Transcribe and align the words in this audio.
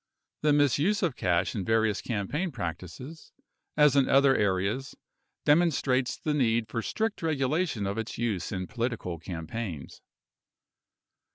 The 0.41 0.51
misuse 0.51 1.03
of 1.03 1.15
cash 1.15 1.53
in 1.53 1.63
various 1.63 2.01
campaign 2.01 2.51
practices, 2.51 3.33
as 3.77 3.95
in 3.95 4.09
other 4.09 4.35
areas, 4.35 4.95
demon 5.45 5.69
strates 5.69 6.17
the 6.17 6.33
need 6.33 6.67
for 6.67 6.81
strict 6.81 7.21
regulation 7.21 7.85
of 7.85 7.99
its 7.99 8.17
use 8.17 8.51
in 8.51 8.65
political 8.65 9.19
campaigns. 9.19 10.01